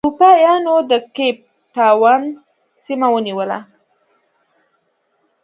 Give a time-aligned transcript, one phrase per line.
[0.05, 1.37] اروپا یانو د کیپ
[1.75, 2.21] ټاون
[2.85, 3.59] سیمه ونیوله.